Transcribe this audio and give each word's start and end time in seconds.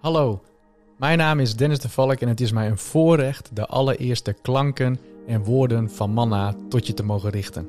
Hallo, 0.00 0.42
mijn 0.96 1.18
naam 1.18 1.40
is 1.40 1.56
Dennis 1.56 1.78
de 1.78 1.88
Valk 1.88 2.20
en 2.20 2.28
het 2.28 2.40
is 2.40 2.52
mij 2.52 2.68
een 2.68 2.78
voorrecht 2.78 3.50
de 3.52 3.66
allereerste 3.66 4.32
klanken 4.32 4.98
en 5.26 5.44
woorden 5.44 5.90
van 5.90 6.10
Manna 6.10 6.54
tot 6.68 6.86
je 6.86 6.94
te 6.94 7.02
mogen 7.02 7.30
richten. 7.30 7.68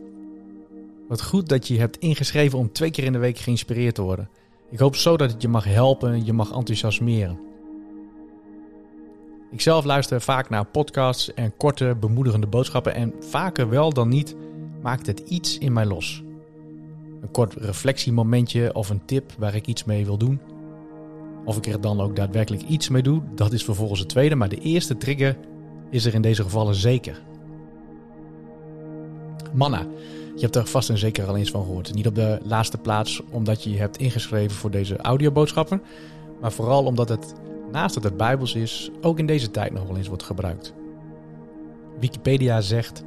Wat 1.08 1.24
goed 1.24 1.50
dat 1.50 1.68
je 1.68 1.80
hebt 1.80 1.98
ingeschreven 1.98 2.60
om 2.60 2.72
twee 2.72 2.92
keer 2.92 3.04
in 3.04 3.12
de 3.12 3.18
week 3.18 3.38
geïnspireerd 3.38 3.96
te 3.96 4.02
worden. 4.02 4.30
Ik 4.70 4.80
hoop 4.80 4.96
zo 4.96 5.18
dat 5.18 5.32
het 5.32 5.42
je 5.42 5.48
mag 5.48 5.64
helpen, 5.64 6.26
je 6.26 6.34
mag 6.34 6.52
enthousiasmeren. 6.52 7.40
Ik 9.52 9.62
zelf 9.62 9.86
luister 9.86 10.22
vaak 10.22 10.50
naar 10.50 10.66
podcasts 10.66 11.34
en 11.34 11.58
korte, 11.58 11.96
bemoedigende 12.00 12.48
boodschappen 12.48 12.94
en 12.94 13.14
vaker 13.20 13.70
wel 13.70 13.94
dan 13.94 14.10
niet 14.10 14.36
maakt 14.82 15.08
het 15.08 15.20
iets 15.20 15.58
in 15.58 15.74
mij 15.74 15.86
los. 15.86 16.24
Een 17.22 17.32
kort 17.32 17.54
reflectiemomentje 17.54 18.74
of 18.74 18.90
een 18.90 19.06
tip 19.06 19.32
waar 19.38 19.56
ik 19.56 19.68
iets 19.68 19.84
mee 19.84 20.06
wil 20.06 20.18
doen. 20.18 20.40
Of 21.46 21.58
ik 21.58 21.66
er 21.66 21.82
dan 21.82 22.02
ook 22.02 22.16
daadwerkelijk 22.16 22.64
iets 22.64 22.90
mee 22.90 23.02
doe, 23.02 23.22
dat 23.36 23.54
is 23.54 23.64
vervolgens 23.64 24.00
het 24.00 24.10
tweede. 24.10 24.36
Maar 24.36 24.50
de 24.50 24.60
eerste 24.60 24.98
trigger 24.98 25.38
is 25.90 26.06
er 26.06 26.14
in 26.14 26.22
deze 26.22 26.44
gevallen 26.44 26.76
zeker. 26.76 27.22
Manna. 29.54 29.86
Je 30.36 30.42
hebt 30.42 30.56
er 30.56 30.66
vast 30.66 30.90
en 30.90 30.98
zeker 30.98 31.28
al 31.28 31.38
eens 31.38 31.52
van 31.52 31.64
gehoord. 31.64 31.94
Niet 31.94 32.08
op 32.08 32.16
de 32.16 32.40
laatste 32.44 32.78
plaats 32.78 33.22
omdat 33.32 33.64
je 33.64 33.70
je 33.70 33.78
hebt 33.78 33.98
ingeschreven 33.98 34.58
voor 34.58 34.72
deze 34.72 34.98
audioboodschappen. 34.98 35.82
Maar 36.42 36.52
vooral 36.52 36.86
omdat 36.86 37.10
het, 37.10 37.34
naast 37.72 37.94
dat 37.94 38.04
het 38.04 38.18
bijbels 38.18 38.56
is, 38.56 38.92
ook 39.02 39.20
in 39.20 39.26
deze 39.26 39.52
tijd 39.52 39.74
nog 39.74 39.88
wel 39.88 39.98
eens 39.98 40.08
wordt 40.08 40.24
gebruikt. 40.24 40.74
Wikipedia 42.00 42.62
zegt... 42.62 43.04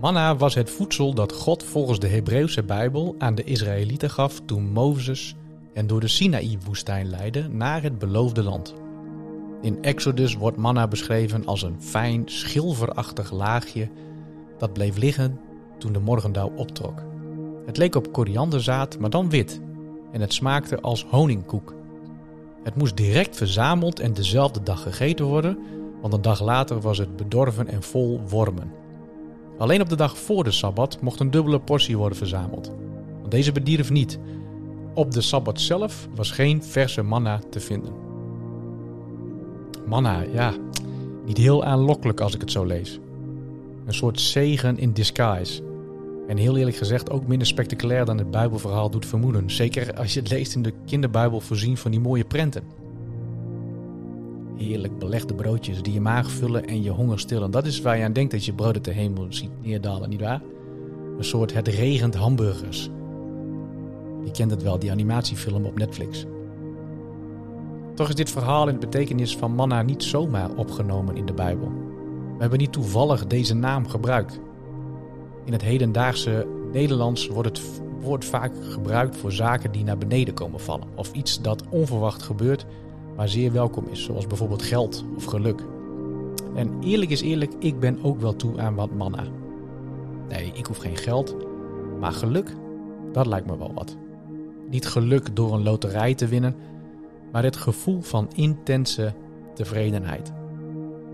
Manna 0.00 0.36
was 0.36 0.54
het 0.54 0.70
voedsel 0.70 1.14
dat 1.14 1.32
God 1.32 1.64
volgens 1.64 1.98
de 1.98 2.08
Hebreeuwse 2.08 2.62
Bijbel 2.62 3.14
aan 3.18 3.34
de 3.34 3.44
Israëlieten 3.44 4.10
gaf 4.10 4.40
toen 4.44 4.72
Mozes 4.72 5.34
en 5.76 5.86
door 5.86 6.00
de 6.00 6.08
Sinaï-woestijn 6.08 7.10
leidde 7.10 7.48
naar 7.48 7.82
het 7.82 7.98
beloofde 7.98 8.42
land. 8.42 8.74
In 9.60 9.82
Exodus 9.82 10.34
wordt 10.34 10.56
manna 10.56 10.88
beschreven 10.88 11.46
als 11.46 11.62
een 11.62 11.82
fijn, 11.82 12.22
schilverachtig 12.24 13.32
laagje 13.32 13.88
dat 14.58 14.72
bleef 14.72 14.96
liggen 14.96 15.40
toen 15.78 15.92
de 15.92 15.98
morgendauw 15.98 16.52
optrok. 16.56 17.02
Het 17.66 17.76
leek 17.76 17.94
op 17.94 18.12
korianderzaad, 18.12 18.98
maar 18.98 19.10
dan 19.10 19.30
wit, 19.30 19.60
en 20.12 20.20
het 20.20 20.32
smaakte 20.32 20.80
als 20.80 21.04
honingkoek. 21.04 21.74
Het 22.62 22.76
moest 22.76 22.96
direct 22.96 23.36
verzameld 23.36 24.00
en 24.00 24.12
dezelfde 24.12 24.62
dag 24.62 24.82
gegeten 24.82 25.24
worden, 25.24 25.58
want 26.00 26.12
een 26.12 26.22
dag 26.22 26.42
later 26.42 26.80
was 26.80 26.98
het 26.98 27.16
bedorven 27.16 27.68
en 27.68 27.82
vol 27.82 28.20
wormen. 28.28 28.72
Alleen 29.58 29.80
op 29.80 29.88
de 29.88 29.96
dag 29.96 30.18
voor 30.18 30.44
de 30.44 30.50
sabbat 30.50 31.00
mocht 31.00 31.20
een 31.20 31.30
dubbele 31.30 31.60
portie 31.60 31.96
worden 31.96 32.18
verzameld, 32.18 32.72
want 33.18 33.30
deze 33.30 33.52
bedierf 33.52 33.90
niet, 33.90 34.18
op 34.96 35.12
de 35.12 35.20
Sabbat 35.20 35.60
zelf 35.60 36.08
was 36.14 36.30
geen 36.30 36.62
verse 36.62 37.02
manna 37.02 37.40
te 37.50 37.60
vinden. 37.60 37.92
Manna, 39.86 40.20
ja, 40.32 40.54
niet 41.24 41.36
heel 41.36 41.64
aanlokkelijk 41.64 42.20
als 42.20 42.34
ik 42.34 42.40
het 42.40 42.50
zo 42.50 42.64
lees. 42.64 43.00
Een 43.86 43.94
soort 43.94 44.20
zegen 44.20 44.78
in 44.78 44.92
disguise. 44.92 45.62
En 46.28 46.36
heel 46.36 46.56
eerlijk 46.56 46.76
gezegd 46.76 47.10
ook 47.10 47.26
minder 47.26 47.46
spectaculair 47.46 48.04
dan 48.04 48.18
het 48.18 48.30
Bijbelverhaal 48.30 48.90
doet 48.90 49.06
vermoeden. 49.06 49.50
Zeker 49.50 49.94
als 49.94 50.14
je 50.14 50.20
het 50.20 50.30
leest 50.30 50.54
in 50.54 50.62
de 50.62 50.72
kinderbijbel 50.86 51.40
voorzien 51.40 51.76
van 51.76 51.90
die 51.90 52.00
mooie 52.00 52.24
prenten. 52.24 52.62
Heerlijk 54.56 54.98
belegde 54.98 55.34
broodjes 55.34 55.82
die 55.82 55.92
je 55.92 56.00
maag 56.00 56.30
vullen 56.30 56.66
en 56.66 56.82
je 56.82 56.90
honger 56.90 57.18
stillen. 57.18 57.50
Dat 57.50 57.66
is 57.66 57.80
waar 57.80 57.98
je 57.98 58.04
aan 58.04 58.12
denkt 58.12 58.34
als 58.34 58.46
je 58.46 58.52
brood 58.52 58.74
uit 58.74 58.84
de 58.84 58.92
hemel 58.92 59.26
ziet 59.28 59.50
neerdalen, 59.62 60.08
nietwaar? 60.08 60.42
Een 61.18 61.24
soort 61.24 61.54
het 61.54 61.68
regent 61.68 62.14
hamburgers. 62.14 62.90
Kent 64.36 64.50
het 64.50 64.62
wel, 64.62 64.78
die 64.78 64.90
animatiefilm 64.90 65.64
op 65.64 65.78
Netflix. 65.78 66.26
Toch 67.94 68.08
is 68.08 68.14
dit 68.14 68.30
verhaal 68.30 68.68
in 68.68 68.74
de 68.74 68.86
betekenis 68.86 69.36
van 69.36 69.54
manna 69.54 69.82
niet 69.82 70.02
zomaar 70.02 70.50
opgenomen 70.54 71.16
in 71.16 71.26
de 71.26 71.32
Bijbel. 71.32 71.68
We 72.34 72.40
hebben 72.40 72.58
niet 72.58 72.72
toevallig 72.72 73.26
deze 73.26 73.54
naam 73.54 73.88
gebruikt. 73.88 74.40
In 75.44 75.52
het 75.52 75.62
hedendaagse 75.62 76.46
Nederlands 76.72 77.26
wordt 77.26 77.48
het 77.48 77.80
woord 78.00 78.24
vaak 78.24 78.52
gebruikt 78.70 79.16
voor 79.16 79.32
zaken 79.32 79.72
die 79.72 79.84
naar 79.84 79.98
beneden 79.98 80.34
komen 80.34 80.60
vallen. 80.60 80.88
Of 80.94 81.12
iets 81.12 81.40
dat 81.40 81.62
onverwacht 81.70 82.22
gebeurt, 82.22 82.66
maar 83.16 83.28
zeer 83.28 83.52
welkom 83.52 83.86
is, 83.90 84.02
zoals 84.02 84.26
bijvoorbeeld 84.26 84.62
geld 84.62 85.04
of 85.16 85.24
geluk. 85.24 85.62
En 86.54 86.78
eerlijk 86.80 87.10
is 87.10 87.20
eerlijk, 87.20 87.52
ik 87.58 87.80
ben 87.80 87.98
ook 88.02 88.20
wel 88.20 88.36
toe 88.36 88.60
aan 88.60 88.74
wat 88.74 88.94
manna. 88.94 89.24
Nee, 90.28 90.50
ik 90.54 90.66
hoef 90.66 90.78
geen 90.78 90.96
geld, 90.96 91.36
maar 92.00 92.12
geluk, 92.12 92.54
dat 93.12 93.26
lijkt 93.26 93.46
me 93.46 93.58
wel 93.58 93.72
wat. 93.74 93.96
Niet 94.68 94.86
geluk 94.86 95.36
door 95.36 95.54
een 95.54 95.62
loterij 95.62 96.14
te 96.14 96.26
winnen, 96.26 96.54
maar 97.32 97.42
het 97.42 97.56
gevoel 97.56 98.00
van 98.00 98.28
intense 98.34 99.14
tevredenheid. 99.54 100.32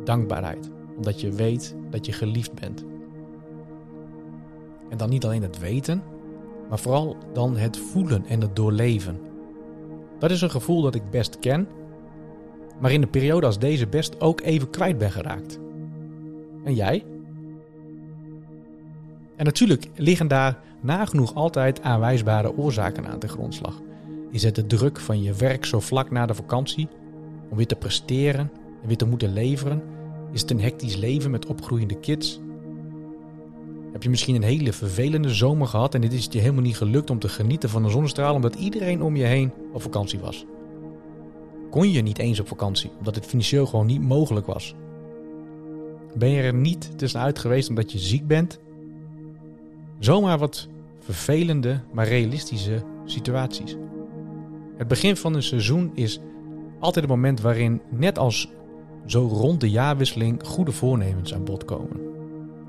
Dankbaarheid, 0.05 0.71
omdat 0.97 1.21
je 1.21 1.31
weet 1.31 1.77
dat 1.91 2.07
je 2.07 2.13
geliefd 2.13 2.55
bent. 2.55 2.85
En 4.89 4.97
dan 4.97 5.11
niet 5.11 5.25
alleen 5.25 5.43
het 5.43 5.59
weten, 5.59 6.03
maar 6.69 6.79
vooral 6.79 7.17
dan 7.33 7.57
het 7.57 7.79
voelen 7.79 8.27
en 8.27 8.41
het 8.41 8.57
doorleven. 8.57 9.21
Dat 10.19 10.31
is 10.31 10.41
een 10.41 10.51
gevoel 10.51 10.83
dat 10.83 10.95
ik 10.95 11.11
best 11.11 11.39
ken, 11.39 11.69
maar 12.81 12.93
in 12.93 13.03
een 13.03 13.11
periode 13.11 13.47
als 13.47 13.59
deze 13.59 13.87
best 13.87 14.21
ook 14.21 14.41
even 14.41 14.71
kwijt 14.71 14.99
ben 14.99 15.11
geraakt. 15.11 15.59
En 16.65 16.75
jij? 16.75 17.05
En 19.37 19.45
natuurlijk 19.45 19.89
liggen 19.95 20.29
daar 20.29 20.59
nagenoeg 20.83 21.35
altijd 21.35 21.83
aanwijsbare 21.83 22.57
oorzaken 22.57 23.07
aan 23.07 23.19
de 23.19 23.29
grondslag. 23.29 23.81
Is 24.31 24.43
het 24.43 24.55
de 24.55 24.67
druk 24.67 25.01
van 25.01 25.23
je 25.23 25.33
werk 25.35 25.65
zo 25.65 25.81
vlak 25.81 26.11
na 26.11 26.27
de 26.27 26.35
vakantie? 26.35 26.89
Om 27.51 27.57
weer 27.57 27.67
te 27.67 27.77
presteren 27.77 28.51
en 28.83 28.87
weer 28.87 28.97
te 28.97 29.07
moeten 29.07 29.33
leveren? 29.33 29.83
Is 30.33 30.41
het 30.41 30.51
een 30.51 30.61
hectisch 30.61 30.97
leven 30.97 31.31
met 31.31 31.47
opgroeiende 31.47 31.95
kids? 32.01 32.41
Heb 33.93 34.03
je 34.03 34.11
misschien 34.11 34.35
een 34.35 34.43
hele 34.43 34.73
vervelende 34.73 35.35
zomer 35.35 35.67
gehad 35.67 35.95
en 35.95 36.01
dit 36.01 36.13
is 36.13 36.29
je 36.31 36.39
helemaal 36.39 36.63
niet 36.63 36.77
gelukt 36.77 37.11
om 37.11 37.19
te 37.19 37.29
genieten 37.29 37.69
van 37.69 37.83
de 37.83 37.91
zonnestraal 37.91 38.35
omdat 38.35 38.55
iedereen 38.55 39.03
om 39.03 39.17
je 39.17 39.25
heen 39.25 39.53
op 39.73 39.83
vakantie 39.83 40.19
was? 40.19 40.45
Kon 41.71 41.91
je 41.91 42.03
niet 42.03 42.19
eens 42.19 42.41
op 42.41 42.49
vakantie 42.49 42.91
omdat 42.99 43.15
het 43.15 43.27
financieel 43.27 43.67
gewoon 43.67 43.87
niet 43.87 44.03
mogelijk 44.03 44.47
was? 44.47 44.75
Ben 46.15 46.29
je 46.29 46.43
er 46.43 46.55
niet 46.55 46.99
tussenuit 46.99 47.39
geweest 47.39 47.69
omdat 47.69 47.93
je 47.93 47.99
ziek 47.99 48.27
bent 48.27 48.61
Zomaar 50.03 50.39
wat 50.39 50.69
vervelende, 51.03 51.81
maar 51.93 52.07
realistische 52.07 52.83
situaties. 53.05 53.77
Het 54.77 54.89
begin 54.89 55.17
van 55.17 55.35
een 55.35 55.43
seizoen 55.43 55.91
is 55.95 56.21
altijd 56.79 57.05
het 57.05 57.15
moment 57.15 57.41
waarin, 57.41 57.81
net 57.91 58.19
als 58.19 58.53
zo 59.07 59.27
rond 59.27 59.61
de 59.61 59.71
jaarwisseling, 59.71 60.47
goede 60.47 60.73
voornemens 60.73 61.35
aan 61.35 61.45
bod 61.45 61.65
komen. 61.65 62.01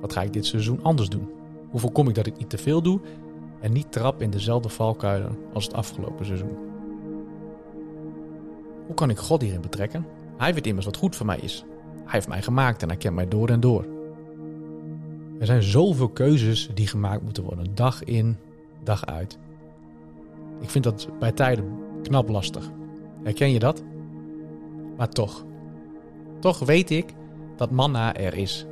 Wat 0.02 0.14
ga 0.14 0.22
ik 0.22 0.34
dit 0.34 0.46
seizoen 0.46 0.84
anders 0.84 1.10
doen? 1.10 1.30
Hoe 1.70 1.80
voorkom 1.80 2.08
ik 2.08 2.16
dat 2.16 2.26
ik 2.26 2.38
niet 2.38 2.50
te 2.50 2.58
veel 2.58 2.82
doe 2.82 3.00
en 3.62 3.72
niet 3.72 3.92
trap 3.92 4.22
in 4.22 4.30
dezelfde 4.30 4.70
valkuilen 4.70 5.38
als 5.54 5.66
het 5.66 5.74
afgelopen 5.74 6.26
seizoen? 6.26 6.58
Hoe 8.86 8.96
kan 8.96 9.10
ik 9.10 9.18
God 9.18 9.42
hierin 9.42 9.62
betrekken? 9.62 10.06
Hij 10.38 10.54
weet 10.54 10.68
immers 10.68 10.86
wat 10.86 10.98
goed 10.98 11.16
voor 11.16 11.26
mij 11.26 11.40
is. 11.42 11.66
Hij 11.96 12.12
heeft 12.12 12.28
mij 12.28 12.42
gemaakt 12.42 12.82
en 12.82 12.88
hij 12.88 12.98
kent 12.98 13.16
mij 13.16 13.28
door 13.28 13.50
en 13.50 13.60
door. 13.60 13.86
Er 15.40 15.46
zijn 15.46 15.64
zoveel 15.64 16.10
keuzes 16.10 16.70
die 16.74 16.88
gemaakt 16.88 17.24
moeten 17.24 17.44
worden, 17.44 17.76
dag 17.76 18.04
in, 18.04 18.38
dag 18.84 19.06
uit. 19.06 19.38
Ik 20.62 20.70
vind 20.70 20.84
dat 20.84 21.10
bij 21.20 21.32
tijden 21.32 21.78
knap 22.02 22.30
lastig. 22.30 22.72
Herken 23.24 23.52
je 23.52 23.60
dat? 23.60 23.84
Maar 24.98 25.10
toch. 25.10 25.46
Toch 26.40 26.60
weet 26.60 26.90
ik 26.90 27.14
dat 27.56 27.72
manna 27.72 28.16
er 28.16 28.34
is. 28.34 28.66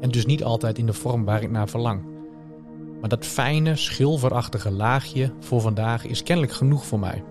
En 0.00 0.10
dus 0.10 0.26
niet 0.26 0.44
altijd 0.44 0.78
in 0.78 0.86
de 0.86 0.92
vorm 0.92 1.24
waar 1.24 1.42
ik 1.42 1.50
naar 1.50 1.68
verlang. 1.68 2.02
Maar 3.00 3.08
dat 3.08 3.26
fijne, 3.26 3.76
schilverachtige 3.76 4.70
laagje 4.70 5.32
voor 5.40 5.60
vandaag 5.60 6.04
is 6.04 6.22
kennelijk 6.22 6.52
genoeg 6.52 6.86
voor 6.86 6.98
mij. 6.98 7.24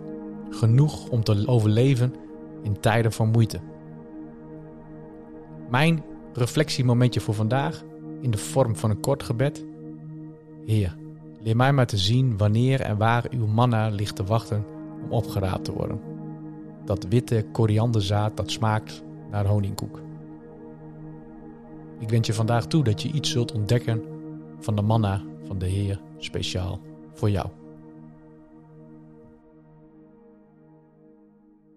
Genoeg 0.50 1.10
om 1.10 1.24
te 1.24 1.48
overleven 1.48 2.16
in 2.64 2.80
tijden 2.80 3.12
van 3.12 3.30
moeite. 3.30 3.60
Mijn 5.70 6.04
reflectiemomentje 6.34 7.20
voor 7.20 7.34
vandaag 7.34 7.84
in 8.22 8.32
de 8.32 8.38
vorm 8.38 8.76
van 8.76 8.90
een 8.90 9.00
kort 9.00 9.24
gebed. 9.24 9.66
Heer, 10.66 10.96
leer 11.40 11.56
mij 11.56 11.74
maar 11.74 11.86
te 11.86 11.98
zien 11.98 12.38
wanneer 12.38 12.82
en 12.82 12.98
waar 12.98 13.26
uw 13.30 13.46
manna 13.46 13.88
ligt 13.90 14.16
te 14.16 14.24
wachten 14.24 14.66
om 15.04 15.12
opgeraapt 15.12 15.66
te 15.66 15.74
worden. 15.74 16.00
Dat 16.86 17.06
witte 17.10 17.46
korianderzaad 17.52 18.38
dat 18.38 18.52
smaakt 18.52 19.04
naar 19.32 19.46
honingkoek. 19.46 20.00
Ik 22.00 22.10
wens 22.10 22.28
je 22.28 22.34
vandaag 22.34 22.66
toe 22.66 22.84
dat 22.84 23.02
je 23.02 23.12
iets 23.12 23.30
zult 23.30 23.52
ontdekken 23.52 24.04
van 24.60 24.76
de 24.76 24.82
manna 24.82 25.22
van 25.48 25.58
de 25.58 25.68
Heer 25.68 26.00
speciaal 26.18 26.80
voor 27.14 27.30
jou. 27.30 27.48